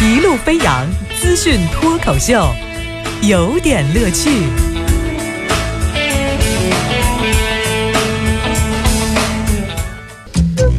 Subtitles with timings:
[0.00, 0.86] 一路飞扬
[1.20, 2.54] 资讯脱口秀，
[3.20, 4.30] 有点乐趣。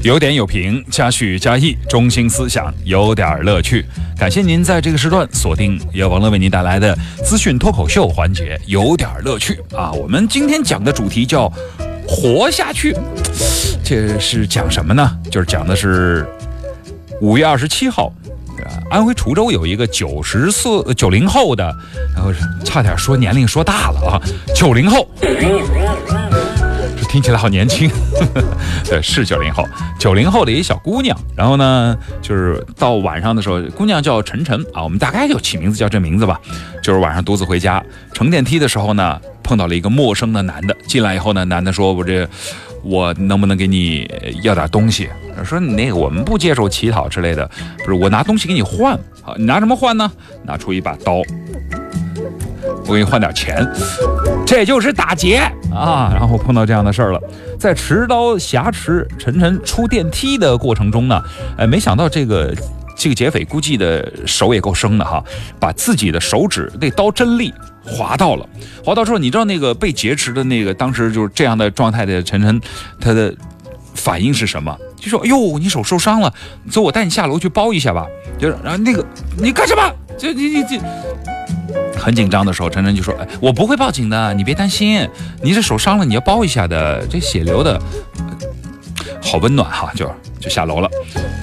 [0.02, 3.86] 有点有评，加叙加意，中心思想有点乐趣。
[4.18, 9.92] 感谢您在这个时段锁定由王乐为您带来的资讯脱口秀环节，有点乐趣啊！
[9.92, 11.52] 我们今天讲的主题叫
[12.08, 12.96] “活下去”，
[13.84, 15.20] 这是讲什么呢？
[15.30, 16.26] 就是讲的是
[17.20, 18.14] 五月二十七号，
[18.90, 21.76] 安徽滁州有一个九十四九零后的，
[22.16, 22.32] 然后
[22.64, 24.22] 差点说年龄说大了啊，
[24.56, 25.08] 九零后。
[27.12, 27.90] 听起来好年轻，
[28.86, 29.66] 对，是九零后，
[29.98, 31.20] 九零后的一小姑娘。
[31.36, 36.40] 然后呢，就是到晚上的时候，姑娘叫晨晨啊，我们大概就起名字叫这名字吧。
[36.84, 37.84] 就是晚上独自回家，
[38.14, 40.78] 乘电梯的时候呢，碰到了一个陌生的男的。
[40.88, 42.30] 进来以后呢，男的说：“我这，
[42.84, 44.10] 我能不能给你
[44.44, 45.10] 要点东西？”
[45.46, 47.50] 说：“你那个我们不接受乞讨之类的，
[47.86, 49.00] 不是我拿东西给你换。
[49.22, 50.12] 好，你拿什么换呢？
[50.44, 51.22] 拿出一把刀。”
[52.86, 53.66] 我给你换点钱，
[54.46, 55.38] 这就是打劫
[55.72, 56.12] 啊！
[56.14, 57.22] 然后碰到这样的事儿了，
[57.58, 61.22] 在持刀挟持晨晨出电梯的过程中呢，
[61.58, 62.54] 哎，没想到这个
[63.00, 65.24] 这个劫匪估计的手也够生的哈，
[65.58, 68.46] 把自己的手指那刀真利划到了，
[68.84, 72.60] 划到之后，你知道那个被劫持的那个当时就是这样的状态的陈晨，
[73.00, 73.34] 他的
[73.96, 74.78] 反应是什么？
[74.98, 76.34] 就说：“哎呦，你手受伤了，
[76.70, 78.06] 走，我带你下楼去包一下吧。”
[78.38, 79.06] 就是然后那个
[79.38, 79.82] 你干什么？
[80.18, 80.78] 这你你这。
[81.98, 85.08] 很紧张的时候，晨晨就说：“哎，我不会报警的，你别担心。
[85.42, 87.82] 你这手伤了，你要包一下的，这血流的，
[89.22, 90.06] 好温暖哈。”就。
[90.40, 90.90] 就下楼了，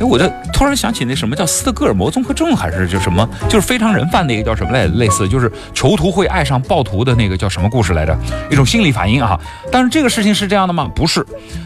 [0.01, 8.17] 哎，我就突然想起那什么叫斯德哥尔摩综合症，还是就什么，就是非常人贩那个叫什么来，类似就是囚徒会爱上暴徒的那个叫什么故事来着？
[8.51, 9.39] 一种心理反应啊。
[9.71, 10.91] 但是这个事情是这样的吗？
[10.95, 11.25] 不是，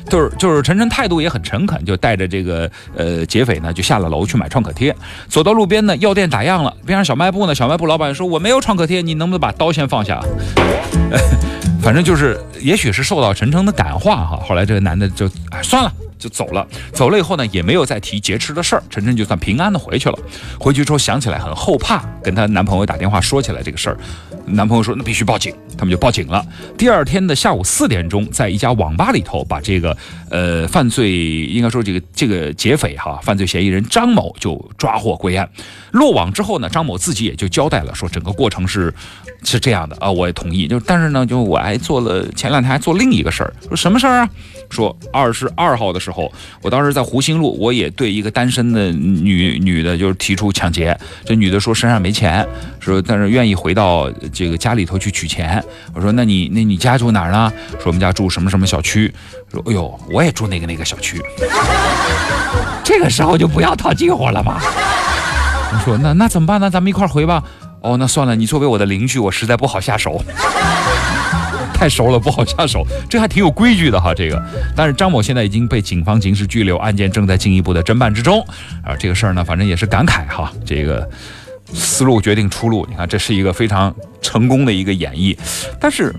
[0.09, 4.95] 就是就是晨晨态度也很诚恳，就带着这个呃劫匪呢就下了楼去买创可贴，
[5.29, 10.21] 走到路边呢药店打烊了，边上小卖部呢，小卖部老板说我没有创可贴，你能不能把刀先放下？
[11.81, 15.93] 反正就是也许是受到陈晨的感化哈，后来这个男的就哎算了。
[16.21, 18.83] 就走了，走了以后呢，也没有再提劫持的事儿。
[18.89, 20.19] 晨晨就算平安的回去了。
[20.59, 23.97] 回去之后想起来很后怕，跟她男朋友打电话说起来这个事儿。
[24.47, 26.45] 男朋友说那必须报警，他们就报警了。
[26.77, 29.97] 第二天的下午四点钟，在一家网吧里头，把这个
[30.29, 35.49] 呃犯罪应该说这个这个劫匪哈，犯罪嫌疑人张某就抓获归案。
[35.93, 38.93] 落网之后呢，张某自己也就交代了，说整个过程是
[39.45, 40.67] 是这样的啊，我也同意。
[40.67, 44.29] 就但是呢，就我还做了前两天还做另一个事儿，说什么事儿啊？
[44.71, 46.33] 说二十二号的时候，
[46.63, 50.97] 我当时在湖心路，我也对一个单身的女女的，就是提出抢劫。
[51.25, 52.47] 这女的说身上没钱，
[52.79, 55.63] 说但是愿意回到这个家里头去取钱。
[55.93, 57.53] 我说那你那你家住哪儿呢？
[57.73, 59.13] 说我们家住什么什么小区。
[59.53, 61.21] 说哎呦，我也住那个那个小区。
[62.85, 64.61] 这个时候就不要套近乎了嘛。
[65.73, 66.71] 我说那那怎么办呢？
[66.71, 67.43] 咱们一块回吧。
[67.83, 70.23] 哦，那算了，你作为我的邻居，我实在不好下手。
[71.75, 72.87] 太熟了，不好下手。
[73.09, 74.43] 这还挺有规矩的哈，这个。
[74.77, 78.41] 但是张某现在已经被警方刑事拘留，案件正在进一步的侦办之中。
[78.85, 80.53] 啊，这个事儿呢，反正也是感慨哈。
[80.65, 81.09] 这个
[81.73, 85.37] 思路决定出路，你看，这是一个非常成功的一个演绎。
[85.81, 86.15] 但是。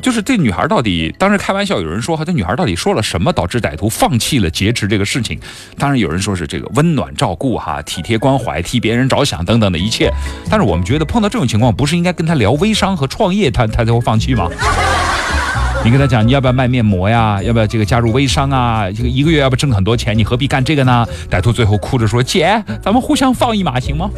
[0.00, 5.38] 就是这女孩到底，当时开玩笑有人说哈，这女孩到底说了什么，导致歹徒放弃了劫持这个事情？
[5.78, 10.10] 当然有人说是这个温暖照顾哈，体贴关怀，替别人着想等等的一切。
[10.48, 14.48] 但是我们觉得碰到这种情况，不是应该跟他聊微商和创业，他他才会放弃吗？
[15.84, 17.42] 你跟他讲，你要不要卖面膜呀？
[17.42, 18.90] 要不要这个加入微商啊？
[18.90, 21.06] 这个一个月要不挣很多钱，你何必干这个呢？
[21.30, 24.10] 歹徒最后哭着说：“姐，咱们互相放一马行吗？”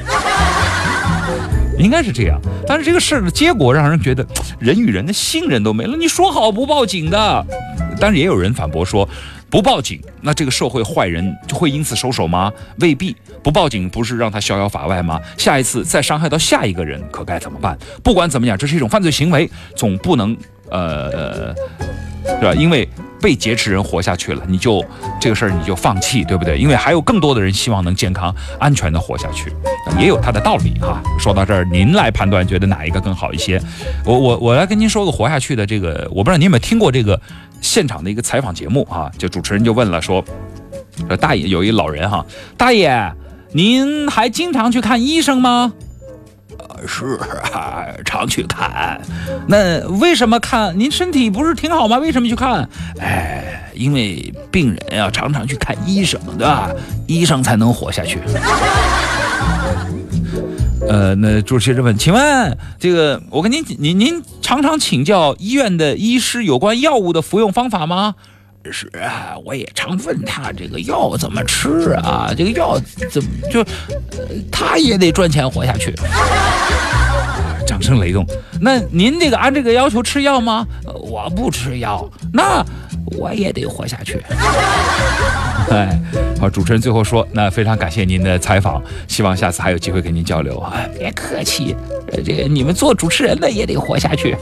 [1.79, 4.27] 应该是这样，但是这个事儿的结果让人觉得
[4.59, 5.97] 人与人的信任都没了。
[5.97, 7.47] 你说好不报警的，
[7.99, 9.09] 但是也有人反驳说，
[9.51, 12.53] 不报警，那这个社会坏人就会因此收手吗？
[12.79, 15.21] 未必，不报警不是让他逍遥法外吗？
[15.37, 17.77] 下一次再伤害到下一个人，可该怎么办？
[18.03, 20.37] 不管怎么讲，这是一种犯罪行为，总不能
[20.71, 21.55] 呃，
[22.25, 22.55] 是吧？
[22.55, 22.89] 因为。
[23.23, 24.85] 被劫持人活下去了，你就
[25.21, 26.59] 这个事儿你就放弃，对不对？
[26.59, 29.51] 因为还有更多的人希望能健康安全的活下去，
[29.99, 31.01] 也有他的道理哈。
[31.19, 33.63] 说到这儿，您来判断，觉得哪一个更好一些？
[34.05, 37.19] 我我我来跟您说个活下去的这个，我不知道您有没有听过这个
[37.61, 39.11] 现场的一个采访节目啊？
[39.17, 40.23] 就主持人就问了，说
[41.07, 42.27] 说大爷有一老人哈，
[42.57, 43.13] 大爷
[43.53, 45.73] 您还经常去看医生吗？
[46.87, 47.19] 是
[47.53, 49.01] 啊，常去看。
[49.49, 50.79] 那为什么看？
[50.79, 51.99] 您身体不是挺好吗？
[51.99, 52.69] 为什么去看？
[52.99, 56.71] 哎，因为病人要常常去看医生，对吧？
[57.07, 58.19] 医生才能活下去。
[60.89, 68.17] 呃，那主持人问，请问这个，我跟您您您常常请教医院的医师有关药物的服用方法吗？
[68.71, 72.79] 时啊，我也常问他这个药怎么吃啊，这个药
[73.11, 73.65] 怎么就，
[74.51, 75.95] 他也得赚钱活下去。
[77.67, 78.27] 掌声雷动。
[78.61, 80.67] 那您这个按这个要求吃药吗？
[80.85, 82.65] 我不吃药，那
[83.19, 84.23] 我也得活下去。
[85.71, 85.99] 哎，
[86.39, 90.75] 好，主持人最后说，那非常感谢您的采访，希望下次还有机会跟您交流啊。
[90.99, 91.75] 别客气，
[92.25, 94.37] 这个你们做主持人的也得活下去。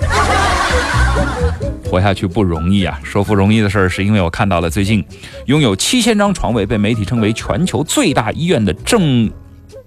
[1.85, 3.01] 活下去不容易啊！
[3.03, 5.05] 说不容易的事儿，是因为我看到了最近
[5.47, 9.29] 拥有七千张床位，被媒体称为全球最大医院的郑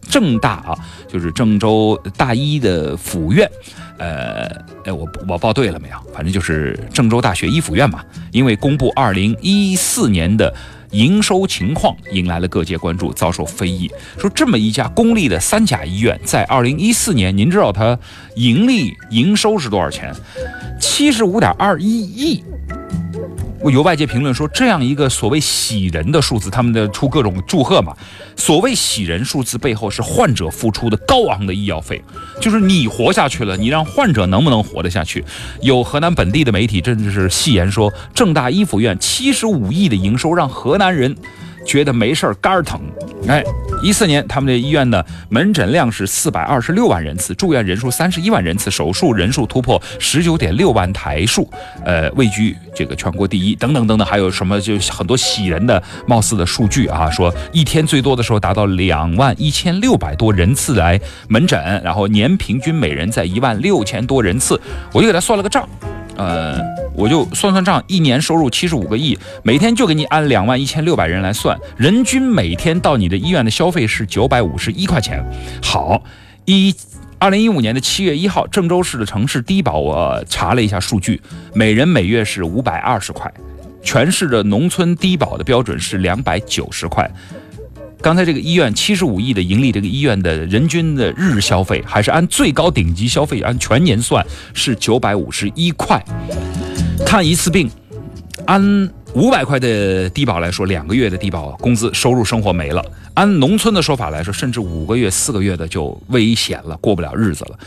[0.02, 0.78] 郑大啊，
[1.08, 3.50] 就是郑州大医的府院。
[3.98, 4.48] 呃，
[4.84, 5.96] 哎，我我报对了没有？
[6.14, 8.04] 反正就是郑州大学医附院嘛。
[8.32, 10.54] 因为公布二零一四年的
[10.94, 13.92] 营收情况，引来了各界关注，遭受非议。
[14.18, 17.98] 说这么一家公立的三甲医院，在二零一四年，您知道它
[18.36, 20.14] 盈利营收是多少钱？
[20.80, 22.44] 七十五点二一亿。
[23.72, 27.96] 有外界评论说，这样一个所谓喜人的数字，他们的出各种祝贺嘛。
[28.36, 32.02] 所谓喜人数字背后是患者付出的高昂的医药费，
[32.42, 35.24] 就是你活下去了，你让患者能不能活得下去？
[35.62, 41.16] 有河南本地的媒体甚至是戏言说，郑大一附院七十五亿的营收让河南人
[41.66, 42.82] 觉得没事儿肝疼。
[43.28, 43.44] 哎，
[43.84, 51.50] 一四年他们的医院的门诊量是四百二十六万人次，住院人数三十一万人次，手术人数突破十九点六万台数，
[51.84, 60.98] 呃，位居这个全国第一，等等等等，还有什么就很多喜人的貌似的数据啊，说一天最多的时候达到两万一千六百多人次来
[61.28, 64.58] 门诊，然后年平均每人在一万六千多人次，
[64.94, 65.68] 我就给他算了个账。
[66.16, 66.60] 呃，
[66.96, 75.24] 我就算算账，一年收入七十五个亿，每天就给你按两万一千六百人来算，人均每天到你的医院的消费是九百五十一块钱。
[75.62, 76.04] 好，
[76.46, 76.76] 一
[77.18, 81.22] 二零一五年的七月一号，郑州市的城市低保，我查了一下数据，
[81.54, 83.34] 每人每月是五百二十块，
[83.82, 87.10] 全市的农村低保的标准是两百九十块。
[88.04, 94.24] 刚才这个医院七十五亿的盈利，这个医院的人均的日消费还是按最高顶级消费，按全年算
[94.54, 96.04] 是九百五十一块。
[97.06, 97.72] 看一次病，
[98.46, 102.84] 按五百块的低保来说，两个月的低保工资收入生活没了。
[103.14, 107.58] 按农村的说法来说，甚至五个月、四个月的就危险了，过不了日子了。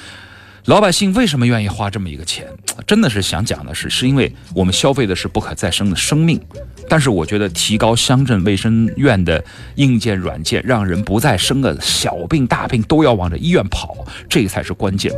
[0.67, 2.45] 老百姓为什么愿意花这么一个钱？
[2.89, 6.41] 真的是想讲的是，是因为我们消费的是不可再生的生命。
[6.89, 9.43] 但是我觉得提高乡镇卫生院的
[9.77, 13.97] 硬件软件，让人不再生个小病大病都要往这医院跑，
[14.29, 15.13] 这才是关键。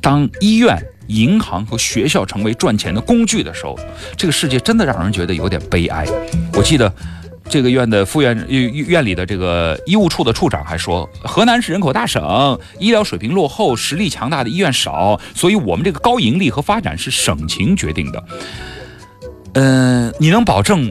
[0.00, 3.78] 当医院、银行和学校成为赚钱的工具的时候，
[4.16, 6.06] 这个世界真的让人觉得有点悲哀。
[6.54, 6.90] 我记得。
[7.52, 18.24] 这个院的副院院院里的这个医务处的处长还说，河南是人口大省，医疗水平落后，实力强大的医院少，所以我们这个高盈利和发展是省情决定的。
[19.52, 20.90] 嗯、你能保证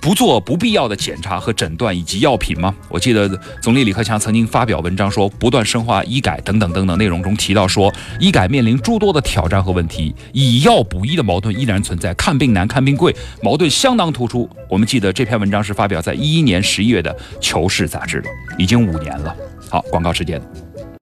[0.00, 2.74] 不做不必要的检查和诊断以及药品吗？
[2.88, 3.28] 我记得
[3.60, 14.48] 总理李克强曾经发表文章说，不断深化医改等等等等内容中提到说，医改面临诸多的挑战和问题，以药补医的矛盾依然存在，看病难看病贵，矛盾相当突出。
[14.68, 19.36] 我们记得这篇文章是发表在一一年十一月的《求是》杂志的，已经五年了。
[19.68, 20.40] 好，广告时间。